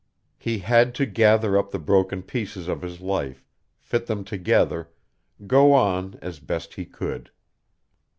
[0.39, 3.45] He had to gather up the broken pieces of his life,
[3.77, 4.89] fit them together,
[5.45, 7.29] go on as best he could.